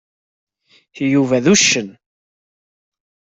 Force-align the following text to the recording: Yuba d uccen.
Yuba 1.11 1.37
d 1.43 1.45
uccen. 1.53 1.89